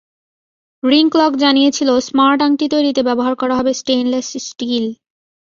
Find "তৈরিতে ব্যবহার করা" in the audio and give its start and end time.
2.69-3.53